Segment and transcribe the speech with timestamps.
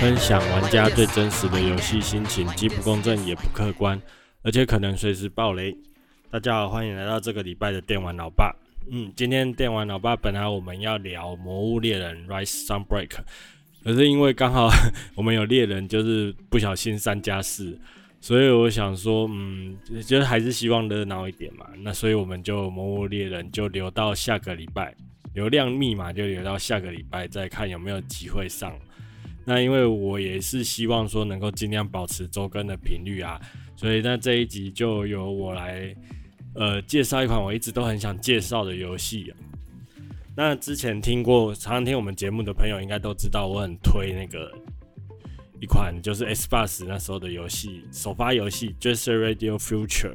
[0.00, 4.00] 分享玩家最真实的游戏心情，既不公正也不客观，
[4.42, 5.76] 而且可能随时爆雷。
[6.30, 8.54] 大家好，欢迎来到这个礼拜的电玩老爸。
[8.90, 13.08] 嗯，今天电玩老爸本来我们要聊《魔物猎人 Rise Sunbreak》，
[13.84, 14.68] 可是因为刚好
[15.14, 17.78] 我们有猎人，就是不小心三加四，
[18.20, 21.64] 所以我想说，嗯，就是还是希望热闹一点嘛。
[21.78, 24.94] 那所以我们就《魔物猎人》就留到下个礼拜，
[25.34, 28.74] 流量密码就留到下个礼拜再看有没有机会上。
[29.44, 33.38] 那因为我也是希望说能够尽量保持周更的频率啊，
[33.76, 35.94] 所以那这一集就由我来
[36.54, 39.34] 呃介绍一款我一直都很想介绍的游戏。
[40.36, 44.50] 那之前听过常常听我们节目的朋友应该都知道，我很推那个
[45.60, 50.10] 一款就是 Xbox 那时候的游戏首发游戏《Just Radio Future》。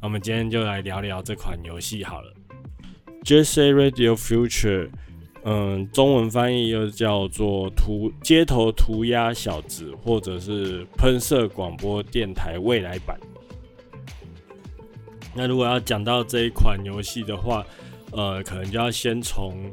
[0.00, 2.30] 那我们今天就来聊聊这款游戏好了，
[3.24, 4.86] 《Jet Set Radio Future》。
[5.46, 13.18] 嗯，中文翻译又叫做涂街头涂鸦小子，或者是喷射广播电台未来版。
[15.34, 17.64] 那如果要讲到这一款游戏的话，
[18.12, 19.70] 呃，可能就要先从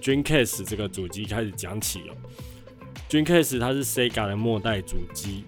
[0.00, 2.14] Dreamcast 这个主机开始讲起哦。
[3.08, 5.44] Dreamcast 它是 Sega 的末代主机，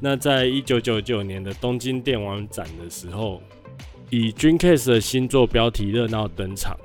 [0.00, 3.42] 那在一九九九年的东京电玩展的时候，
[4.10, 6.76] 以 Dreamcast 的新作标题热闹登场。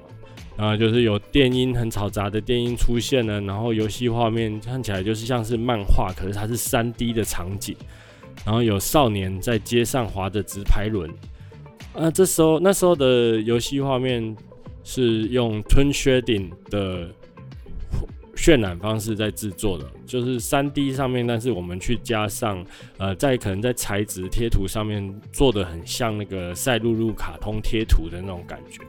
[0.61, 7.75] 啊，就是有电音很嘈杂的电音出现了，然后游戏画面看起来就是像是漫画，可是它是 3D 的场景，
[8.45, 11.09] 然后有少年在街上滑着直排轮。
[11.95, 14.37] 啊，这时候那时候的游戏画面
[14.83, 17.09] 是用 twin shading 的
[18.35, 22.63] 渲染方式在制作的，就是 3D 上面，但是我们去加上
[22.99, 28.79] 呃，在可能在材质贴图上面做的很像那个赛璐璐卡通贴图的那种感觉。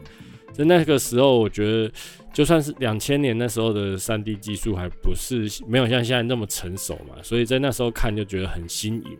[0.53, 1.91] 在那个时候，我觉得
[2.33, 9.18] 就算是两千年那时候的三 D 技术还不是没有像现在那么成熟嘛，所以在那时候看就觉得很新颖。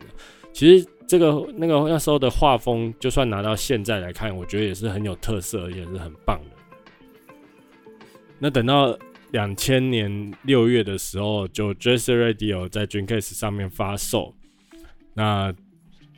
[0.51, 7.33] 其实这个那个那时候的画风，就算拿到现在来看，我觉得也是很有特色，而且是很棒的。
[8.37, 8.95] 那等到
[9.31, 14.35] 两千年六月的时候，就 Jet Set Radio 在 Dreamcast 上面发售，
[15.15, 15.51] 那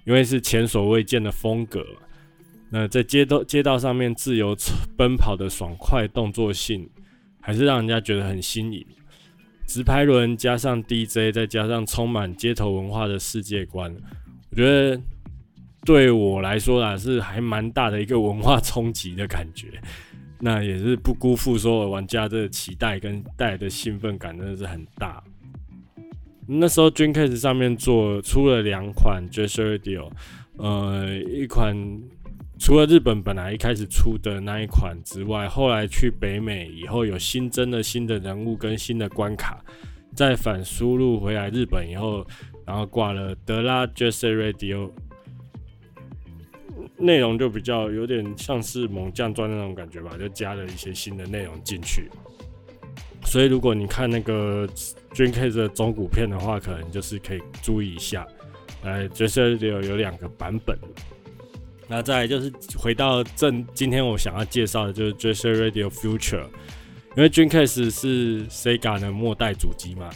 [0.05, 1.85] 因为是前所未见的风格。
[2.71, 4.57] 那在街道街道上面自由
[4.97, 6.89] 奔跑的爽快动作性，
[7.39, 8.85] 还是让人家觉得很新颖。
[9.67, 13.95] 直排轮加上 DJ，再加上充满街头文化的世界观，
[14.49, 14.99] 我觉得
[15.85, 19.67] 对我来说啊，是还蛮大的一个文化冲击的感觉。
[20.39, 25.23] 那也是不辜负所有玩家的期待跟带来的兴奋感，真的是很大。
[26.47, 30.11] 那时候 Dreamcast 上面做出了两款 Jet Set Radio，
[30.57, 31.75] 呃，一款。
[32.57, 39.63] 除了日本本来一开始出的那一款之外，后来去北美以后有新增了新的人物跟新的关卡，
[40.15, 42.25] 再反输入回来日本以后，
[42.65, 44.89] 然后挂了德拉 Jet Set Radio，
[46.97, 52.09] 内容就比较有点像是猛将传那种感觉吧，就加了一些新的内容进去。
[53.25, 54.67] 所以如果你看那个
[55.13, 58.25] Dreamcast 的中古片的话，可能就是可以注意一下，
[58.81, 60.79] 呃 j e s e Radio 有两个版本。
[61.87, 66.45] 那再来就是回到正，今天我想要介绍的就是 Jet Set Radio Future，
[67.15, 70.09] 因为 Dreamcast 是 Sega 的末代主机嘛，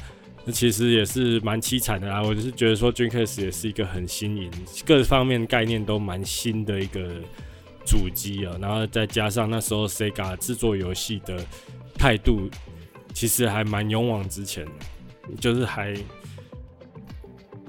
[0.45, 2.23] 那其实也是蛮凄惨的啦。
[2.23, 4.51] 我就是觉得说 Dreamcast 也是一个很新颖，
[4.83, 7.07] 各方面概念都蛮新的一个
[7.85, 8.57] 主机啊。
[8.59, 11.39] 然后再加上那时候 Sega 制作游戏的
[11.93, 12.49] 态度，
[13.13, 14.65] 其实还蛮勇往直前，
[15.39, 15.93] 就是还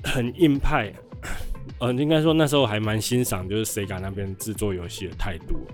[0.03, 0.91] 很硬派。
[1.81, 5.67] 呃，应该说那时候还蛮欣赏，就是 Sega 那边制作游戏的态度，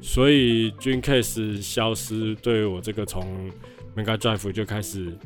[0.00, 3.50] 所以 Dreamcast 消失，对我这个从
[3.96, 5.16] Mega Drive 就开始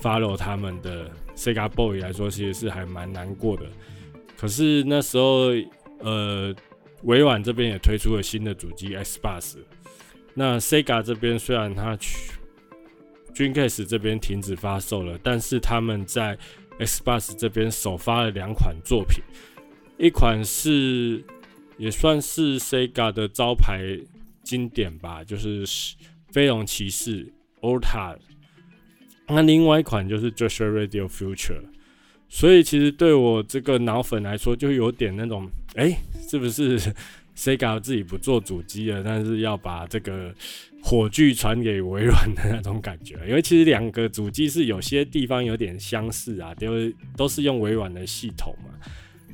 [0.00, 3.64] follow 他们的 Sega Boy 来说，其实是还蛮难过的。
[4.36, 5.50] 可是那时候，
[6.00, 6.54] 呃，
[7.04, 9.58] 微软这边也推出了新的主机 Xbox，
[10.34, 12.32] 那 Sega 这边虽然它去
[13.34, 16.36] Dreamcast 这边停止发售了，但是他们在
[16.78, 19.22] Xbox 这边首发了两款作品，
[19.96, 21.24] 一款是
[21.78, 23.98] 也算是 Sega 的招牌
[24.42, 25.66] 经典吧，就是
[26.32, 27.26] 《飞龙骑士》
[27.60, 28.16] Orta。
[29.28, 31.60] 那另外一款就是《Jet Set Radio Future》。
[32.28, 35.96] 所以其实对我这个脑粉来说，就有点那种，哎、
[36.28, 36.78] 是不是
[37.36, 40.34] Sega 自己不做主机了，但是要把这个。
[40.86, 46.66] 火炬传给微软的那种感觉，因为其实两个主机是有些地方有点相似啊，都
[47.16, 48.74] 都是用微软的系统嘛。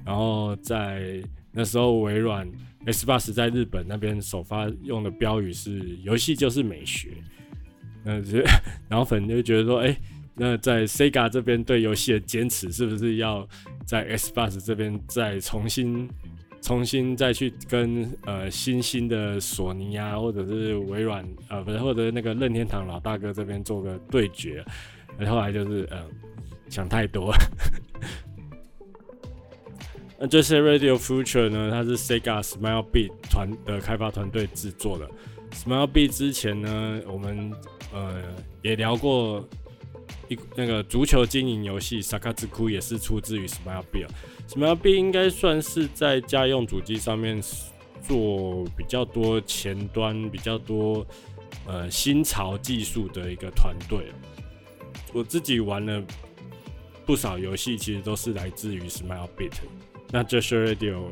[0.07, 1.21] 然后在
[1.51, 2.49] 那时候，微软
[2.87, 7.09] Xbox 在日本那边首发用的标语是“游戏就是美学”。
[8.05, 8.39] 那就
[8.89, 9.97] 然后粉就觉得说，哎、
[10.37, 13.47] 那在 Sega 这边对游戏的坚持，是不是要
[13.85, 16.09] 在 Xbox 这边再重新、
[16.63, 24.65] 重新再去跟呃新兴的索尼啊，或者是微软啊，不是，或者那个任天堂老大哥这边做个对决？
[25.19, 25.99] 然后来就是嗯，
[26.69, 27.33] 想太多。
[30.19, 31.71] 那这些 Radio Future 呢？
[31.71, 35.09] 它是 Sega Smile Beat 团的开发团队制作的。
[35.53, 37.51] Smile Beat 之前呢，我们
[37.93, 38.23] 呃
[38.63, 39.43] 也聊过
[40.31, 44.09] 一那个足球经营游戏 saka 之哭也是出自于 Smile Beat。
[44.49, 47.43] Smile Beat 应该算是在家用主机上面
[48.01, 51.05] 做比较多前端、比较多
[51.67, 54.07] 呃新潮技术的一个团队。
[55.13, 56.01] 我自己玩了
[57.05, 59.55] 不少游戏，其实都是来自于 Smile Beat。
[60.13, 61.03] 那这些 Radio，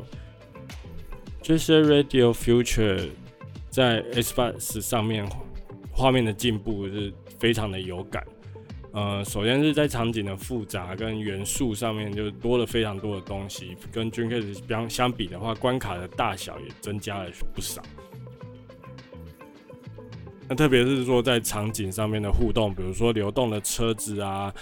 [1.41, 3.09] 这些 Radio Future
[3.69, 5.29] 在 Xbox 上面
[5.91, 8.25] 画面的进步是非常的有感。
[8.91, 17.81] 呃，首先是在场景的复杂跟元素上面就多了非常多的东西，跟 Dreamcast 相相比的话，关卡的大小也增加了不少。
[20.47, 24.53] 那特别是说在场景上面的互动，比如说流动的车子啊，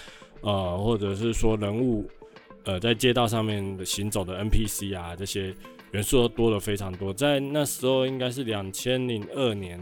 [0.42, 2.10] 呃，或者是说人物。
[2.66, 5.56] 呃，在街道上面的行走的 NPC 啊，这些
[5.92, 7.14] 元素都多了非常多。
[7.14, 9.80] 在那时候应该是两千零二年，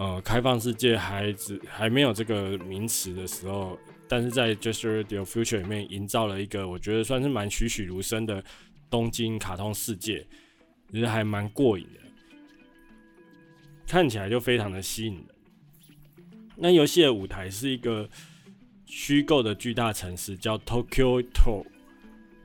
[0.00, 8.42] 呃，开放世界还只还没有这个名词的时候，但是在 just radio future 里面营造了一个我觉得算是蛮栩栩如生的
[8.88, 10.26] 东京卡通世界，
[10.90, 12.00] 其实还蛮过瘾的，
[13.86, 15.26] 看起来就非常的吸引人。
[16.56, 18.08] 那游戏的舞台是一个
[18.86, 21.66] 虚构的巨大城市，叫 Tokyo To。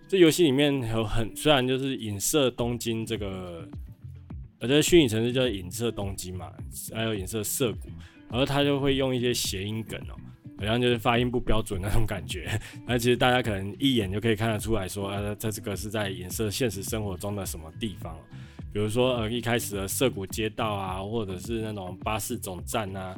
[0.10, 3.66] 这游戏里面有很虽然就是影射东京这个，
[4.66, 6.52] 我觉得虚拟城市叫影射东京嘛，
[6.92, 7.88] 还有影射涩谷，
[8.32, 10.18] 然后他就会用一些谐音梗哦，
[10.58, 12.50] 好像就是发音不标准那种感觉，
[12.88, 18.18] 那其实大家可能一眼就可以看得出来说，呃，这这个是在影射现实生活中的什么地方，
[18.74, 23.16] 比如说呃一开始的涩谷街道啊，或者是那种巴士总站啊，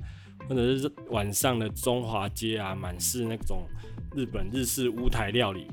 [0.49, 3.65] 或者是晚上的中华街啊，满是那种
[4.13, 5.65] 日本日式屋台料理。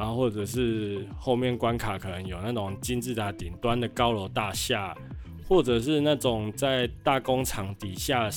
[0.00, 4.96] 然后或者是后面关卡可能有那种金字塔顶端的高楼大厦，
[5.46, 8.30] 或者是那种在大工厂底下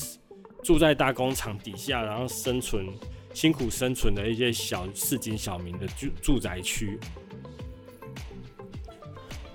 [0.61, 2.85] 住在大工厂底下，然后生存
[3.33, 6.99] 辛苦生存的一些小市井小民的住住宅区。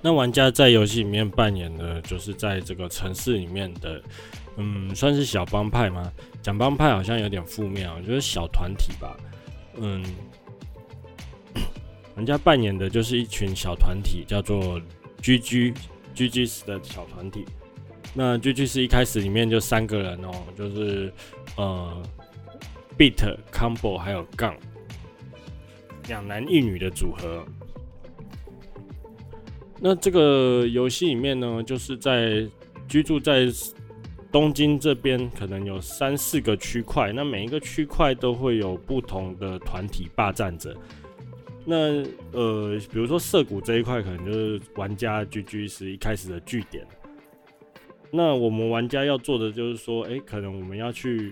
[0.00, 4.02] 那玩家在游戏里面扮演的就是在这个城市里面的，
[4.56, 6.10] 嗯，算是小帮派吗？
[6.40, 9.14] 讲帮派好像有点负面，我觉得小团体吧，
[9.76, 10.02] 嗯。
[12.18, 14.80] 人家扮演的就是一群小团体，叫做
[15.22, 15.72] GG
[16.16, 17.44] GG 的小团体。
[18.12, 21.12] 那 GG 是一开始里面就三个人哦，就是
[21.56, 22.02] 呃
[22.98, 24.52] Beat Combo 还有杠
[26.08, 27.46] 两男一女的组合。
[29.80, 32.44] 那这个游戏里面呢，就是在
[32.88, 33.46] 居住在
[34.32, 40.76] 东京这边，可能有三四个区块，那每一个区块都会有不同的团体霸占着。
[41.70, 46.86] 那呃，比如说涩谷这一块，可能就是玩家 GG 是一开始的据点。
[48.10, 51.30] 那我们玩家要做的就是说，哎、可能我们要去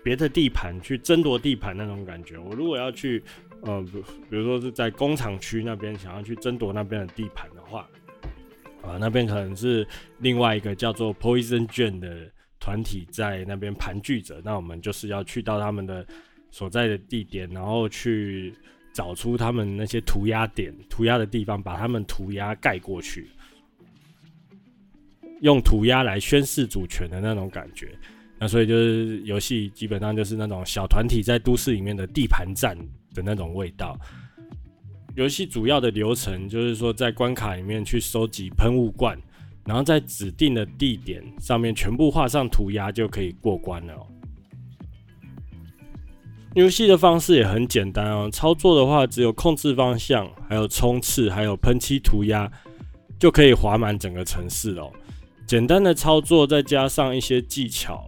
[0.00, 2.38] 别的地盘去争夺地盘那种感觉。
[2.38, 3.20] 我如果要去
[3.62, 3.84] 呃，
[4.30, 7.80] 比如说是在工厂区那边想要去争夺那边的地盘的话，
[8.80, 9.84] 啊，那边可能是
[10.18, 14.40] 另外一个叫做 Poison Gen 的团体在那边盘踞着。
[14.44, 16.06] 那我们就是要去到他们的
[16.52, 18.54] 所在的地点，然后去。
[18.98, 23.30] 找出他们那些涂鸦点、涂鸦的地方，把他们涂鸦盖过去，
[25.40, 27.96] 用涂鸦来宣示主权的那种感觉。
[28.40, 32.76] 那所以就是游戏基本上就是那种小团体在都市里面的地盘战
[33.14, 33.96] 的那种味道。
[35.14, 39.16] 游戏主要的流程就是说，在关卡里面去收集喷雾罐，
[39.64, 44.04] 然后在指定的地点上面全部画上涂鸦就可以过关了。
[46.54, 52.50] 游戏的方式也很简单哦，操作的话只有控制方向，还有冲刺，还有喷漆涂鸦，
[53.18, 54.90] 就可以滑满整个城市了。
[55.46, 58.06] 简单的操作再加上一些技巧，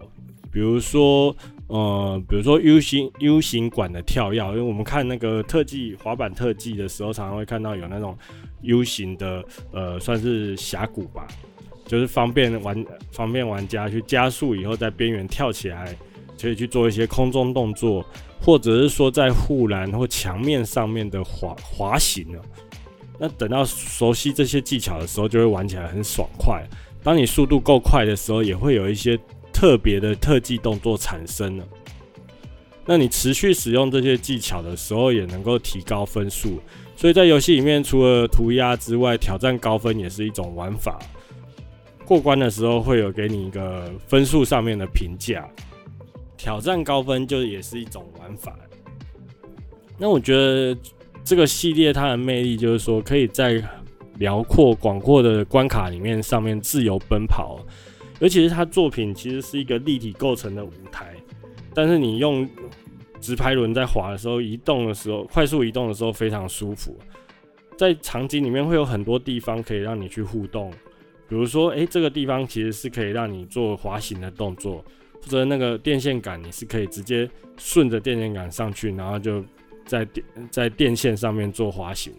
[0.50, 1.36] 比如说，
[1.68, 8.16] 呃，比如说 U 型 U 型管的跳跃，因为我们看那个特技滑板特技的时候，常常会看到有那种
[8.62, 11.28] U 型的，呃，算是峡谷吧，
[11.86, 15.94] 就是方便玩方便玩家去加速以后在边缘跳起来，
[16.40, 18.04] 可以去做一些空中动作。
[18.40, 22.38] 或者是说在护栏或墙面上面的滑滑行呢？
[23.18, 26.66] 那等到熟悉这些技巧的时候，就会玩起来很爽快。
[27.02, 29.18] 当你速度够快的时候，也会有一些
[29.52, 31.64] 特别的特技动作产生了。
[32.86, 36.58] 那你持续使用这些技巧的时候，也能够提高分数。
[36.96, 40.98] 所以在游戏里面，除了涂鸦之外，挑战高分也是一种玩法。
[42.04, 45.48] 过关的时候会有给你一个分数上面的评价，
[46.40, 48.58] 挑战高分就也是一种玩法。
[49.98, 50.74] 那我觉得
[51.22, 53.62] 这个系列它的魅力就是说，可以在
[54.16, 57.60] 辽阔广阔的关卡里面上面自由奔跑，
[58.20, 61.14] 尤其是它作品其实是一个立体构成的舞台，
[61.74, 62.48] 但是你用
[63.20, 66.96] 直排轮在滑的时候，移动的时候，快速移动的时候非常舒服。
[67.76, 70.70] 在场景里面会有很多地方可以让你去互动，
[71.28, 74.82] 比如说，诶、这个地方其实是可以让你做滑行的动作，
[75.20, 79.44] 负责那个电线杆你是可以直接顺着电线杆上去，然后就
[79.84, 82.12] 在电在电线上面做滑行。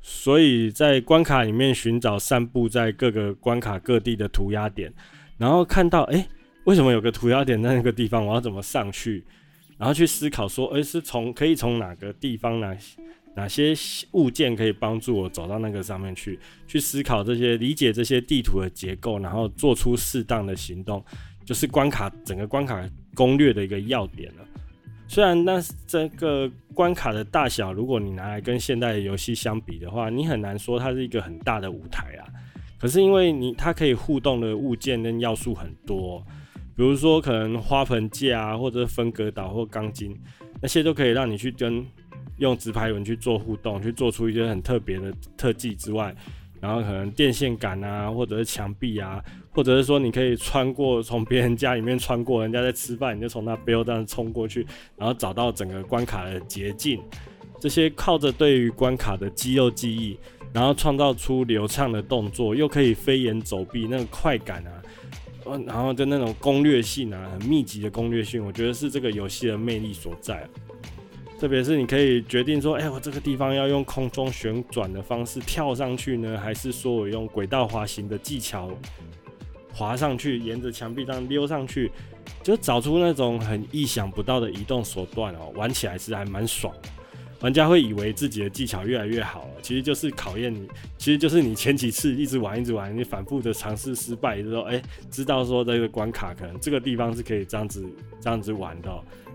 [0.00, 4.92] 所以在关卡里面寻找散布在各个关卡各地的涂鸦点，
[5.36, 6.24] 然后看到，诶、
[6.62, 8.24] 为什么有个涂鸦点在那个地方？
[8.24, 9.24] 我要怎么上去？
[9.76, 12.76] 然后去思考说，诶，是从可以从哪个地方哪
[13.34, 13.74] 哪些
[14.12, 16.38] 物件可以帮助我走到那个上面去？
[16.68, 21.04] 去思考这些，理解这些地图的结构，然后做出适当的行动，
[21.46, 24.44] 就是关卡整个关卡攻略的一个要点了。
[25.08, 32.26] 虽然那这个关卡的大小，如果你拿来跟现代的游戏相比的话，你很难说它是一个很大的舞台啊。
[32.78, 36.22] 可是因为你它可以互动的物件跟要素很多。
[36.76, 40.14] 比如说，可能花盆架啊，或者分隔岛或钢筋，
[40.60, 41.82] 那些都可以让你去跟
[42.36, 46.14] 用直排轮去做互动，去做出一些很特别的特技之外，
[46.60, 49.24] 然后可能电线杆啊，或者是墙壁啊，
[49.56, 54.66] 或者是说你可以穿过从别人家里面穿过，人家在吃饭，你就从那背后这样冲过去，
[54.98, 57.00] 然后找到整个关卡的捷径。
[57.58, 60.18] 这些靠着对于关卡的肌肉记忆，
[60.52, 64.70] 然后创造出流畅的动作，又可以飞檐走壁，那个快感啊！
[65.64, 70.46] 然后就那种攻略性啊，很密集的攻略性，我觉得是这个游戏的魅力所在。
[71.40, 78.70] 特别是你可以决定说，哎，我这个地方要用空中旋转的方式跳上去呢，还是说我用轨道滑行的技巧
[79.76, 81.92] 滑上去，沿着墙壁这样溜上去，
[82.42, 86.88] 就找出那种很意想不到的移动手段哦，玩起来是还蛮爽的。
[87.42, 90.66] 玩家会以为自己的技巧越来越好了，其实就是考验你，
[90.96, 97.84] 其实就是你前几次一直玩一直玩，你反复的尝试失败，就是说，哎、知道说这个关卡可能这个地方是可以这样子
[98.18, 98.90] 这样子玩的，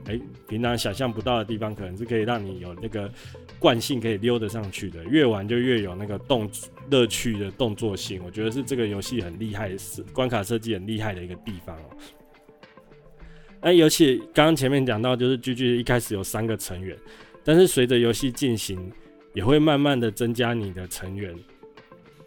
[0.05, 3.12] 哎、平常想象不到的地方可能是可以让你有那个
[3.60, 6.50] 惯性可以溜得上去的，越玩就越有那个动
[6.89, 11.89] 乐趣的动作性，我觉得是这个游戏很厉害的，是关卡设计很厉害的一个地方哦。
[13.62, 16.98] 那尤其刚刚前面讲到，就是 GG 一开始有三个成员。
[17.43, 18.91] 但是随着游戏进行，
[19.34, 21.36] 也会慢慢的增加你的成员。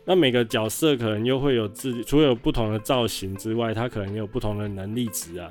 [0.04, 5.50] 那每个角色可能又会有自己，除了有不同的造型之外，它可能也有不同的能力值啊。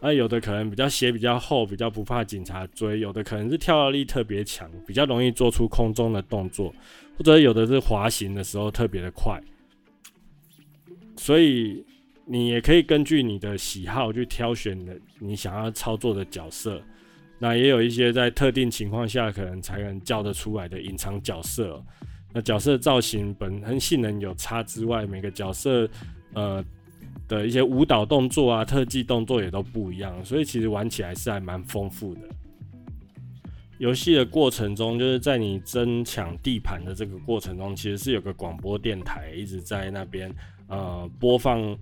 [0.00, 6.72] 那有的可能比较血比较厚，比较不怕警察追；有的可能是跳跃力特别强，比较容易做出空中的动作，
[7.16, 9.40] 或者有的是滑行的时候特别的快。
[11.16, 11.84] 所以
[12.24, 16.80] 你也可以根据你的喜好去挑选的你想要操作的角色。
[17.40, 21.82] 那也有一些在特定情况下可能才能叫得出来的隐藏角色。
[22.32, 25.88] 那角色造型本身性能有差之外，每个角色
[26.34, 26.64] 呃
[27.28, 32.22] 的一些舞蹈动作啊、特技动作也都不一样，所以其实玩起来是还蛮丰富的。
[33.78, 40.34] 游戏的过程中，就是在你争抢地盘的这个过程中，其实是有个广播电台一直在那边
[40.66, 41.78] 呃播放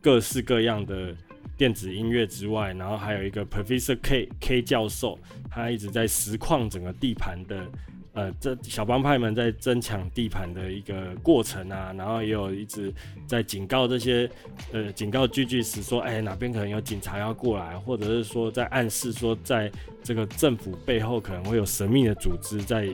[0.00, 1.16] 各式各样的。
[1.56, 5.18] 电子音乐之外，然后还有一个 Professor K K 教授，
[5.50, 7.70] 他一直在实况整个地盘的，
[8.12, 12.92] 呃，这小帮派们在争抢地盘的一个过程啊，然后也有一直
[13.26, 14.28] 在警告这些，
[14.72, 19.70] 呃，警告聚聚时说，哎，哪边可能有警察要过来，或者是说在暗示说，在
[20.02, 22.88] 这个政府背后可能会有神秘的组织在，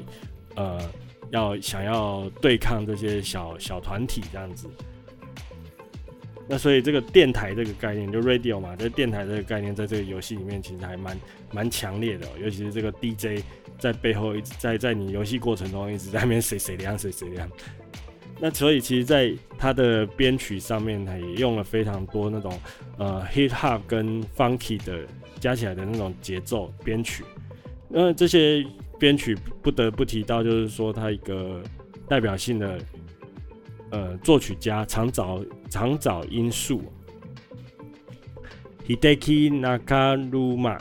[0.55, 0.79] 呃，
[1.31, 4.69] 要想要对抗这些小小团体这样子。
[6.49, 11.19] 那所以这个电台这个概念就 radio 嘛，这电台这个概念在这个游戏里面其实还蛮
[11.53, 13.43] 蛮强烈的，尤其是这个 DJ
[13.81, 17.51] 在背后一直在在你游戏过程中一直在那边谁谁亮谁谁亮。
[18.39, 22.57] 那所以其实在它的编曲上面，它也用了非常多那种
[22.97, 25.05] 呃 hip hop 跟 funky 的
[25.41, 27.25] 加起来的那种节奏编曲。
[27.89, 28.65] 那这些
[29.01, 31.61] 编曲不得不提到，就是说它一个
[32.09, 32.79] 代表性的。
[33.91, 36.83] 呃，作曲家长沼长沼英树
[38.87, 40.79] ，Hideki Nakanuma，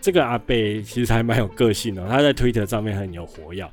[0.00, 3.70] 这个阿贝其实还蛮有个性的，他在 Twitter 上面很有活跃，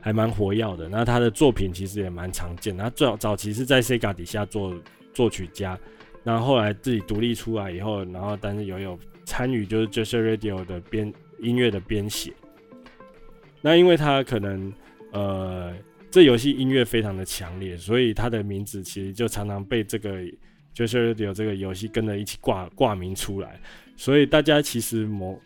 [0.00, 0.88] 还蛮活跃的。
[0.88, 4.74] 那他的作品其实也蛮常见，他最早早期是在 Sega 底下做
[5.12, 5.78] 作曲家，
[6.22, 12.32] 然后后来自己独立出来以后，然后但是有有参与就是 Jet Set Radio 的编音乐的编写。
[13.62, 14.70] 那因为他可能
[15.12, 15.74] 呃
[16.14, 20.22] 这游戏音乐非常的强烈，所以他的名字其实就常常被这个
[20.72, 23.58] Jet Set Radio 这个游戏跟着一起挂挂名出来，
[23.96, 25.42] 所以大家其实某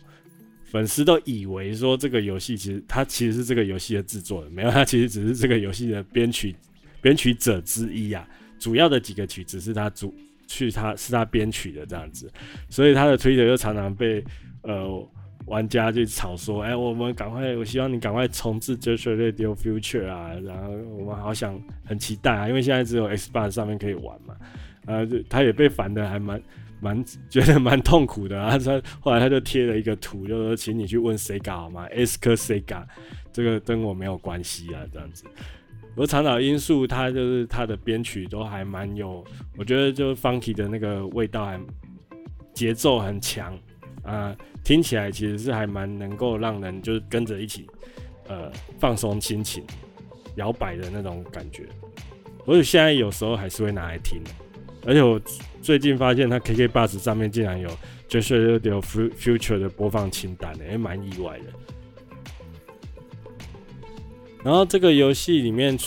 [0.65, 6.55] 粉丝都以为说这个游戏其实他其实是这个游戏的制作人，没有，他其实只是这个游戏的编曲
[7.01, 8.29] 编曲者之一啊。
[8.59, 10.15] 主要的几个曲子是他主
[10.47, 12.31] 去他是他编曲的这样子，
[12.69, 14.23] 所以他的推特就常常被
[14.61, 15.09] 呃
[15.49, 24.37] 玩家去吵说，哎、我们赶快，我希望你赶快重置 Jet Set Radio Future 啊，然后我们好想很期待啊，因为现在只有 Xbox 上面可以玩嘛，
[24.87, 26.41] 呃，他也被烦的还蛮。
[26.81, 32.85] 蛮觉得蛮痛苦的啊， 他后来他就贴了一个图，就说请你去问 Sega 好吗？Ask Sega，
[33.33, 35.25] 这个跟我没有关系啊，这样子。
[35.97, 39.25] 而长岛英树他就是他的编曲都还蛮有，
[39.57, 41.61] 我觉得就是 Funky 的那个味道还
[42.55, 43.59] 节奏很强
[44.05, 44.37] 啊，
[44.69, 47.67] 听起来其实是还蛮能够让人就是跟着一起
[48.27, 49.65] 呃放松心情、
[50.35, 51.63] 摇摆的那种感觉。
[52.45, 54.21] 所以现在有时候还是会拿来听。
[54.85, 55.19] 而且我
[55.63, 57.71] 最近发现，它 KK Bus 上面竟然有
[58.11, 61.45] Jet Set Radio Future 的播放清单，也蛮意外的。
[64.45, 65.79] 然后这个游戏里面，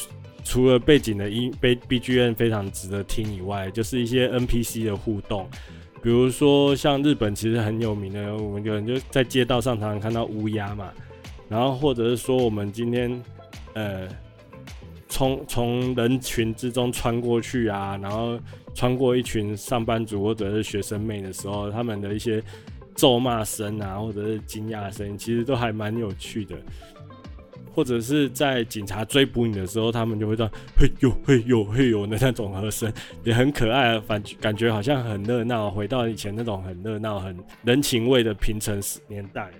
[0.44, 5.48] 除了背景的音、BGM 非常值得听以外，就是一些 NPC 的互动，
[6.02, 10.92] 比如说像日本其实很有名的，我们可能就在街道上常常看到乌鸦嘛，
[11.48, 13.24] 然后或者是说我们今天，
[13.74, 14.08] 呃。
[15.14, 18.40] 从从人群之中穿过去啊，然后
[18.74, 22.42] 穿过一群上班族或者是学生妹的时候，他们的一些
[22.96, 26.56] 咒骂声啊，或者是惊讶声，其实都还蛮有趣的。
[27.74, 32.92] 或者是在警察追捕你的时候，他们就会这样嘿呦嘿呦嘿呦的那种和声，
[33.24, 39.52] 也很可爱，反感觉好像很热闹，回到以前那种很热闹、很人情味的平成年代。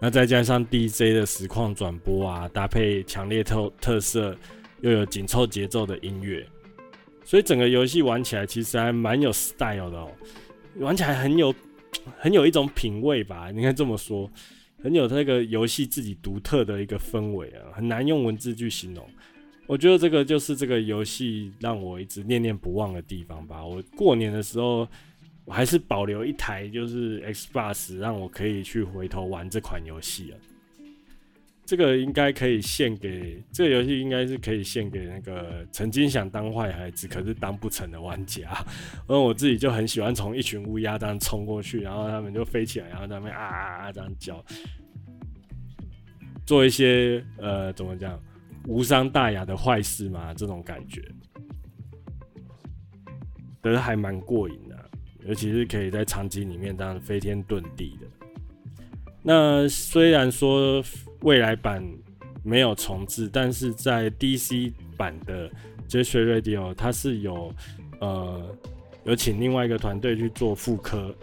[0.00, 4.36] 那再加上 DJ 的实况转播啊，搭配强烈特特色
[4.80, 6.46] 又有紧凑节奏的音乐，
[7.24, 10.08] 所以整个游戏玩起来其实还蛮有 style 的哦，
[10.76, 11.52] 玩起来很有
[12.16, 14.30] 很有一种品味吧，应该这么说，
[14.82, 19.08] 很有那个游戏自己独特的一个氛围啊，很难用文字去形容。
[19.66, 23.64] 我觉得这个就是这个游戏让我一直念念不忘的地方吧。
[23.64, 24.88] 我过年的时候。
[25.44, 30.36] 我还是保留一台，就是 Xbox，让我可以去回头玩这款游戏啊。
[31.68, 38.48] 这个应该可以献给这个游戏，应该是可以献给那个曾经想当坏孩子可是当不成的玩家。
[39.06, 44.42] 而我自己就很喜欢从一群乌鸦这样冲过去，然后他们就飞起来，然后在那边啊啊啊这样叫，
[46.46, 48.18] 做一些呃怎么讲
[48.66, 51.02] 无伤大雅的坏事嘛，这种感觉，
[53.62, 54.90] 觉得还蛮过瘾的。
[55.26, 58.06] 尤其是可以在场景里面这样飞天遁地的。
[59.22, 60.82] 那虽然说
[61.20, 61.84] 未来版
[62.42, 65.48] 没有重置，但是在 DC 版的
[65.88, 67.52] Jet Set Radio 它是有
[68.00, 68.56] 呃
[69.04, 71.14] 有请另外一个团队去做复刻。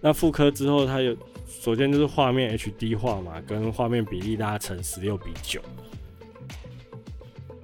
[0.00, 1.16] 那复刻之后，它有
[1.46, 5.60] 首先就是画面 HD 化嘛，跟画面比例拉成十六比九。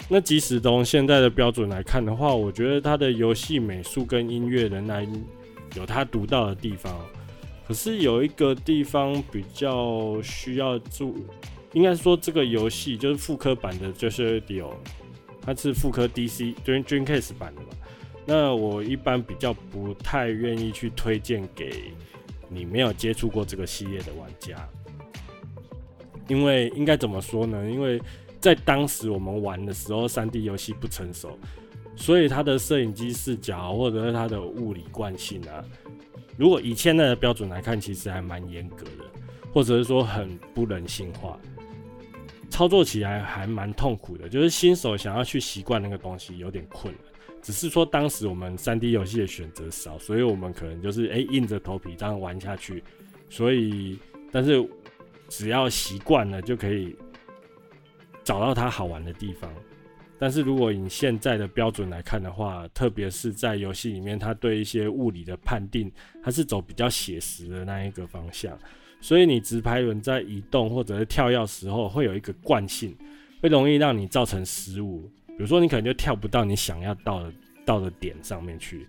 [0.08, 5.06] 那即使从现在的标准来看的话，我觉得它的游戏美术跟音乐仍然
[5.74, 6.98] 有它独到的地方，
[7.66, 11.26] 可是有一个地方比较需要注，
[11.72, 14.72] 应该说这个游戏就是复刻版的，就是 Dio，
[15.40, 17.68] 它是复刻 DC Dreamcast 版的嘛。
[18.26, 21.92] 那我一般比较不太愿意去推荐给
[22.48, 24.68] 你没有接触过这个系列的玩家，
[26.28, 27.70] 因为应该怎么说呢？
[27.70, 28.00] 因为
[28.40, 31.38] 在当时我们玩的时候，3D 游戏不成熟。
[32.00, 35.64] 所以它的摄影机视角，或者是它的物理惯性啊，
[36.36, 39.04] 如果以现在的标准来看，其实还蛮严格的，
[39.52, 41.36] 或者是说很不人性化，
[42.58, 44.28] 操作起来还蛮痛苦的。
[44.28, 47.02] 就是新手想要去习惯那个东西有点困难。
[47.40, 52.82] 只是说当时我们 3D 游戏的选择少，所以我们可能就是诶、硬着头皮这样玩下去。
[53.30, 53.96] 所以，
[54.32, 54.68] 但是
[55.28, 56.96] 只要习惯了，就可以
[58.24, 59.48] 找到它好玩的地方。
[60.18, 65.92] 但是如果以现在的标准来看的话，特别是在游戏里面，它对一些物理的判定，
[66.24, 68.58] 它是走比较写实的那一个方向，
[69.00, 72.96] 所以你直排轮在移动或者是跳跃时候，会有一个惯性，
[73.42, 75.10] 会容易让你造成失误。
[75.28, 77.32] 比如说，你可能就跳不到你想要到的
[77.64, 78.86] 到的点上面去。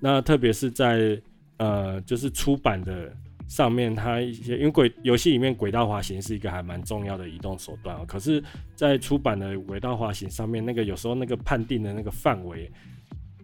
[0.00, 1.20] 那特别是在
[1.58, 3.14] 呃，就是出版的。
[3.48, 8.04] 上面它一些，因为轨游戏里面轨道滑行是一个还蛮重要的移动手段哦。
[8.08, 8.42] 可是，
[8.74, 12.70] 在出版的轨道滑行上面，那个有时候那个判定的那个范围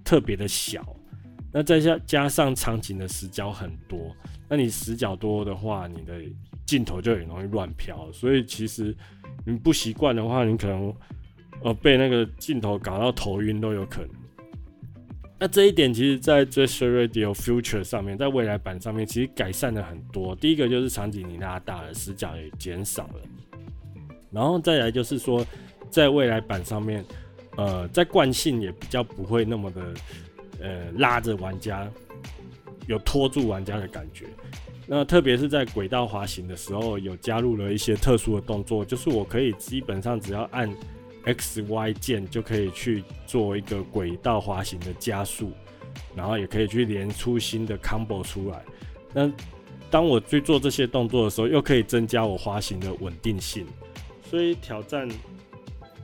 [0.03, 0.83] 特别的小，
[1.53, 4.17] 那再加加上场景的死角很多，
[4.49, 6.21] 那你死角多的话，你的
[6.65, 8.97] 镜头就很容易乱飘，所以其实
[9.45, 10.95] 你不习惯的话，你可能
[11.63, 14.11] 呃被那个镜头搞到头晕都有可能。
[15.41, 20.35] 那这一点其实，在 Jet Set Radio Future 上面，在未来版上面，其实改善了很多。
[20.35, 23.21] 第一个就是场景你拉大了，死角也减少了。
[24.33, 25.47] 然后再来就是说，
[25.91, 27.05] 在未来版上面，
[27.57, 29.95] 呃，在惯性也比较不会那么的，
[30.61, 31.89] 呃，拉着玩家，
[32.89, 34.27] 有拖住玩家的感觉。
[34.89, 40.69] 那特别是在轨道滑行的时候，有加入了一些特殊的动作，就是我可以基本上只要按。
[41.25, 45.53] X、Y 键就可以去做一个轨道滑行的加速，
[46.17, 48.65] 然后也可以去连出新的 combo 出来。
[49.13, 49.31] 那
[49.91, 53.67] 当我去做这些动作的时候，又可以增加我滑行的稳定性，
[54.31, 55.07] 所以挑战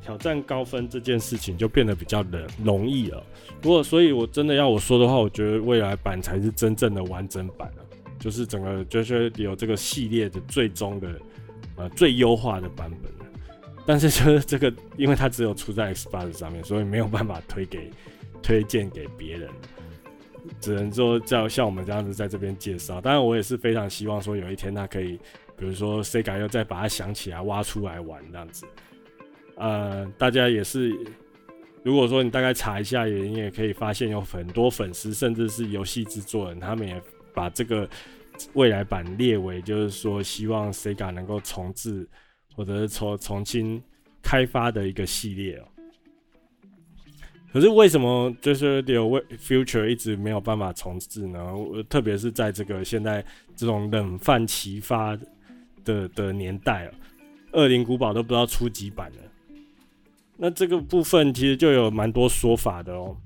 [0.04, 3.24] 挑战高分这件事情就变得比较的容易了。
[3.62, 7.84] 如果所以，我真的要我说的话，我觉得未来版才是真正的完整版了，
[8.18, 11.08] 就是整个就是有这个系列的最终的
[11.76, 13.10] 呃最优化的版本。
[13.86, 17.90] 但是就是这个，因为它只有出在 Xbox 上面，所以没有办法推给
[18.42, 19.48] 推荐给别人，
[20.60, 23.00] 只能说叫像我们这样子在这边介绍。
[23.00, 25.18] 当然，我也是非常希望说有一天它可以，
[25.56, 28.66] 比如说 Sega 又再把它想起来挖出来玩这样子。
[29.56, 30.92] 呃，大家也是，
[31.82, 37.00] 如果说你大概查一下，也你也可以发现有很多粉丝，甚至是游戏制作人，他们也
[37.32, 37.88] 把这个
[38.52, 42.08] 未来版列为就是说希望 Sega 能够重置。
[42.56, 43.82] 或者是重重新
[44.22, 45.66] 开发的一个系列哦。
[47.52, 51.52] 可是为什么就是有 Future 一直没有办法重置呢？
[51.88, 53.24] 特别是在这个现在
[53.56, 55.18] 这种冷饭齐发
[55.84, 56.92] 的的年代哦，
[57.54, 59.23] 恶灵古堡都不知道出几版了。
[60.36, 63.16] 那这个部分其实就有蛮多说法的哦。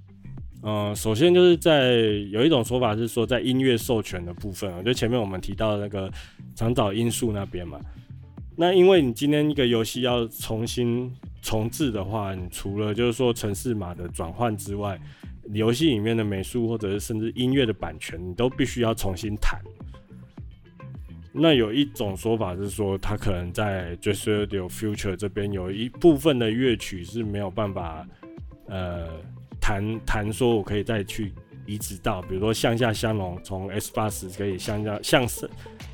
[0.62, 1.94] 嗯，首先就是在
[2.30, 6.10] 有一种说法是说，在音乐授权的部分啊，就前面我们提到的那个
[6.54, 7.78] 长岛英树那边嘛。
[8.56, 11.10] 那因为你今天一个游戏要重新
[11.42, 15.00] 重置的话，你除了就是说城市码的转换之外，
[15.52, 19.60] 游戏里面的美术或者是甚至音乐的版权，你都必须要重新谈。
[21.32, 28.06] 那有一种说法是说，它可能在 Jet Set Radio Future 这边有一部分的乐曲是没有办法，
[28.66, 29.08] 呃，
[29.60, 31.32] 谈谈说我可以再去
[31.66, 35.48] 移植到，比如说向下相容，从 S 八十可以向下向上。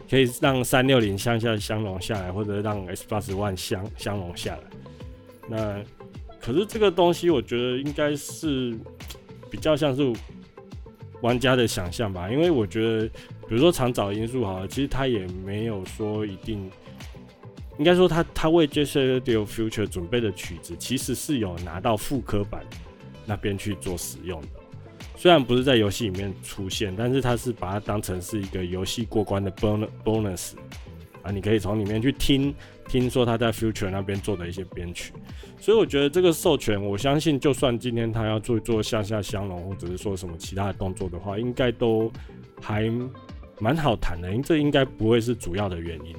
[0.07, 4.63] 可以让三六零向下相容下来，或者让 S 八十万相相容下来。
[5.49, 5.83] 那
[6.39, 8.77] 可是这个东西，我觉得应该是
[9.51, 10.13] 比较像是
[11.23, 12.31] 玩家的想象吧。
[12.31, 13.11] 因为我觉得，
[13.49, 16.71] 比如说常找因素好了，其实他也没有说一定，
[17.79, 22.65] 应该说他他为 Jet Set Radio Future 准备的曲子，其实是有拿到复刻版
[23.27, 24.49] 那边去做使用的。
[25.17, 30.53] 虽然不是在游戏里面出现，但是他是把它当成是一个游戏过关的 bonus
[31.23, 32.55] 啊，你可以从里面去听
[32.89, 35.13] 听说他在 Future 那边做的一些编曲，
[35.59, 42.13] 所以我觉得这个授权，我相信就算今天他要做做向下相容，或者是说什么其他的动作的话，应该都
[42.61, 42.91] 还
[43.59, 46.15] 蛮好谈的，这应该不会是主要的原因。